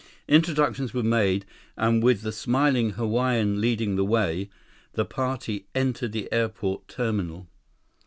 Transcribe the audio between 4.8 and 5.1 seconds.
the